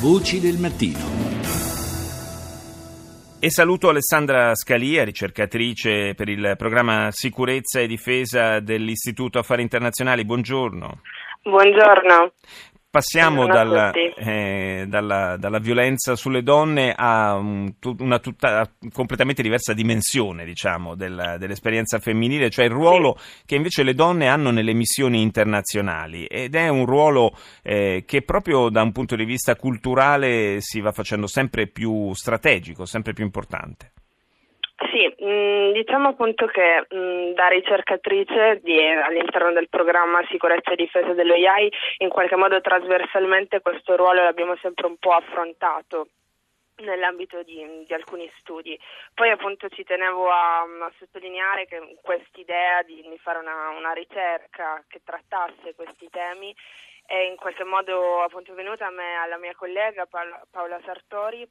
[0.00, 0.96] Voci del mattino.
[3.40, 10.24] E saluto Alessandra Scalia, ricercatrice per il programma Sicurezza e Difesa dell'Istituto Affari Internazionali.
[10.24, 11.00] Buongiorno.
[11.42, 12.32] Buongiorno.
[12.90, 20.46] Passiamo dalla, eh, dalla, dalla, violenza sulle donne a un, una tutta, completamente diversa dimensione
[20.46, 23.42] diciamo, del, dell'esperienza femminile, cioè il ruolo sì.
[23.44, 28.70] che invece le donne hanno nelle missioni internazionali ed è un ruolo eh, che proprio
[28.70, 33.92] da un punto di vista culturale si va facendo sempre più strategico, sempre più importante.
[34.86, 41.14] Sì, mm, diciamo appunto che mm, da ricercatrice di, all'interno del programma Sicurezza e Difesa
[41.14, 46.10] dello IAI in qualche modo trasversalmente questo ruolo l'abbiamo sempre un po' affrontato
[46.76, 48.78] nell'ambito di, di, alcuni studi.
[49.14, 54.84] Poi appunto ci tenevo a, a sottolineare che quest'idea di, di fare una, una, ricerca
[54.86, 56.54] che trattasse questi temi
[57.04, 61.48] è in qualche modo appunto venuta a me, alla mia collega Paola Sartori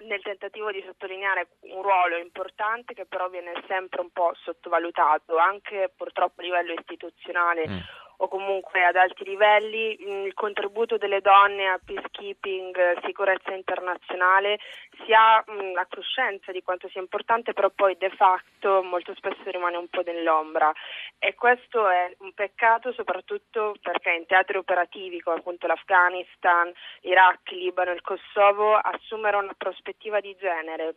[0.00, 5.92] nel tentativo di sottolineare un ruolo importante che però viene sempre un po' sottovalutato, anche
[5.96, 7.68] purtroppo a livello istituzionale.
[7.68, 7.78] Mm
[8.22, 14.60] o comunque ad alti livelli, il contributo delle donne a peacekeeping, sicurezza internazionale,
[15.04, 15.42] si ha
[15.74, 20.02] la coscienza di quanto sia importante, però poi de facto molto spesso rimane un po'
[20.02, 20.72] nell'ombra.
[21.18, 27.58] E questo è un peccato soprattutto perché in teatri operativi come appunto l'Afghanistan, l'Iraq, il
[27.58, 30.94] Libano e il Kosovo assumere una prospettiva di genere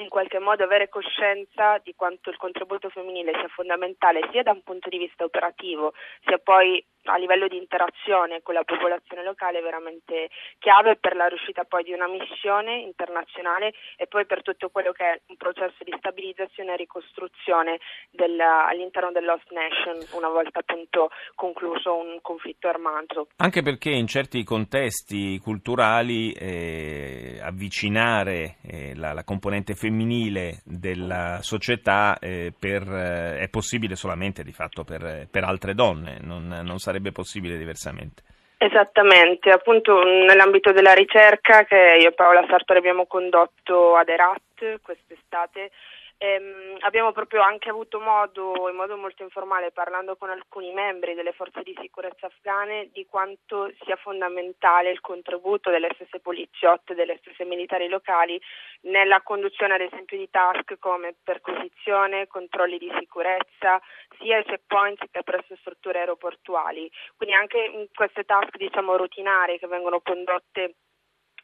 [0.00, 4.62] in qualche modo avere coscienza di quanto il contributo femminile sia fondamentale sia da un
[4.62, 5.92] punto di vista operativo,
[6.24, 11.26] sia poi a livello di interazione con la popolazione locale è veramente chiave per la
[11.26, 15.84] riuscita poi di una missione internazionale e poi per tutto quello che è un processo
[15.84, 17.78] di stabilizzazione e ricostruzione
[18.10, 23.28] del, all'interno dell'host nation una volta appunto concluso un conflitto armato.
[23.36, 32.18] Anche perché in certi contesti culturali eh, avvicinare eh, la, la, componente femminile della società
[32.18, 36.93] eh, per, eh, è possibile solamente di fatto per, per altre donne, non, non sarebbe
[37.12, 38.22] possibile diversamente.
[38.56, 45.70] Esattamente, appunto nell'ambito della ricerca che io e Paola Sartori abbiamo condotto ad Erat quest'estate
[46.18, 51.32] Ehm, abbiamo proprio anche avuto modo, in modo molto informale, parlando con alcuni membri delle
[51.32, 57.44] forze di sicurezza afghane, di quanto sia fondamentale il contributo delle stesse poliziotte delle stesse
[57.44, 58.40] militari locali
[58.82, 63.80] nella conduzione ad esempio di task come perquisizione, controlli di sicurezza,
[64.18, 66.90] sia ai checkpoints che presso strutture aeroportuali.
[67.16, 70.74] Quindi anche queste task diciamo routinarie che vengono condotte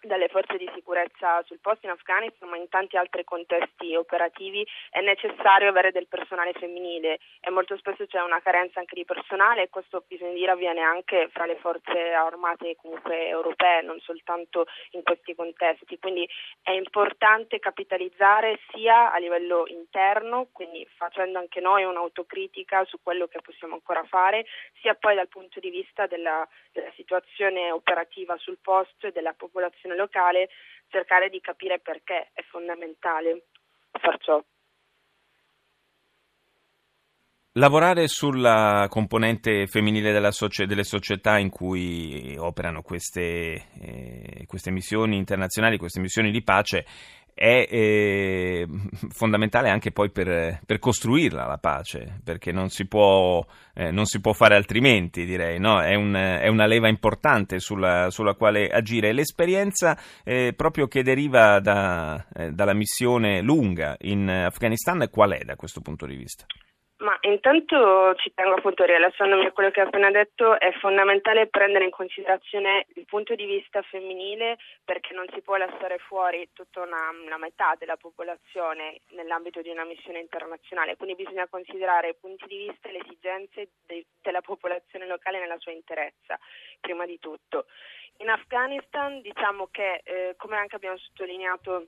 [0.02, 5.00] dalle forze di sicurezza sul posto in Afghanistan, ma in tanti altri contesti operativi è
[5.00, 9.68] necessario avere del personale femminile e molto spesso c'è una carenza anche di personale e
[9.68, 15.34] questo bisogna dire avviene anche fra le forze armate comunque europee, non soltanto in questi
[15.34, 15.98] contesti.
[15.98, 16.28] Quindi
[16.62, 23.40] è importante capitalizzare sia a livello interno, quindi facendo anche noi un'autocritica su quello che
[23.42, 24.46] possiamo ancora fare,
[24.80, 29.89] sia poi dal punto di vista della, della situazione operativa sul posto e della popolazione
[29.90, 30.48] popolazione locale,
[30.88, 33.46] cercare di capire perché è fondamentale
[33.92, 34.42] far ciò.
[37.54, 45.76] Lavorare sulla componente femminile socie- delle società in cui operano queste, eh, queste missioni internazionali,
[45.76, 46.86] queste missioni di pace,
[47.34, 48.66] è eh,
[49.10, 54.20] fondamentale anche poi per, per, costruirla la pace, perché non si può, eh, non si
[54.20, 55.80] può fare altrimenti, direi, no?
[55.80, 59.12] è, un, è, una leva importante sulla, sulla quale agire.
[59.12, 65.56] L'esperienza eh, proprio che deriva da, eh, dalla missione lunga in Afghanistan qual è da
[65.56, 66.44] questo punto di vista?
[67.00, 71.84] Ma intanto ci tengo appunto, rilassandomi a quello che ho appena detto, è fondamentale prendere
[71.84, 77.08] in considerazione il punto di vista femminile perché non si può lasciare fuori tutta una,
[77.24, 82.66] una metà della popolazione nell'ambito di una missione internazionale, quindi bisogna considerare i punti di
[82.68, 86.38] vista e le esigenze de, della popolazione locale nella sua interezza,
[86.80, 87.64] prima di tutto.
[88.18, 91.86] In Afghanistan diciamo che, eh, come anche abbiamo sottolineato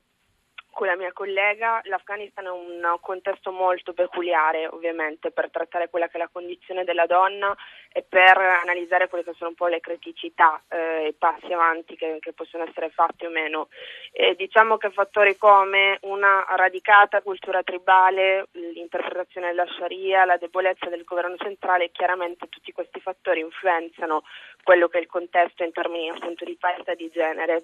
[0.73, 6.17] con la mia collega, l'Afghanistan è un contesto molto peculiare ovviamente per trattare quella che
[6.17, 7.55] è la condizione della donna
[7.93, 12.17] e per analizzare quelle che sono un po' le criticità eh, i passi avanti che,
[12.21, 13.69] che, possono essere fatti o meno.
[14.11, 21.05] E diciamo che fattori come una radicata cultura tribale, l'interpretazione della Sharia, la debolezza del
[21.05, 24.23] governo centrale, chiaramente tutti questi fattori influenzano
[24.63, 27.63] quello che è il contesto in termini appunto di parità di genere.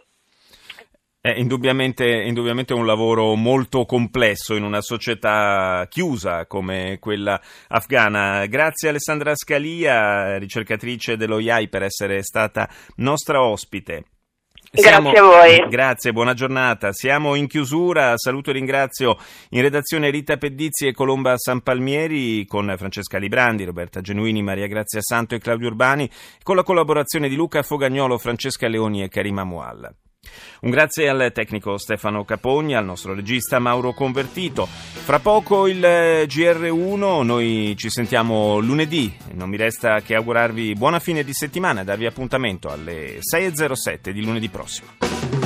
[1.28, 7.38] È indubbiamente, indubbiamente, un lavoro molto complesso in una società chiusa come quella
[7.68, 8.46] afghana.
[8.46, 12.66] Grazie Alessandra Scalia, ricercatrice dello IAI, per essere stata
[12.96, 14.04] nostra ospite.
[14.72, 15.68] Siamo, grazie a voi.
[15.68, 16.94] Grazie, buona giornata.
[16.94, 18.14] Siamo in chiusura.
[18.16, 19.18] Saluto e ringrazio
[19.50, 25.34] in redazione Rita Pedizzi e Colomba Sanpalmieri con Francesca Librandi, Roberta Genuini, Maria Grazia Santo
[25.34, 26.08] e Claudio Urbani,
[26.42, 29.92] con la collaborazione di Luca Fogagnolo, Francesca Leoni e Karima Mualla.
[30.60, 34.66] Un grazie al tecnico Stefano Capogni, al nostro regista Mauro Convertito.
[34.66, 39.14] Fra poco il GR1, noi ci sentiamo lunedì.
[39.34, 44.24] Non mi resta che augurarvi buona fine di settimana e darvi appuntamento alle 6.07 di
[44.24, 45.37] lunedì prossimo.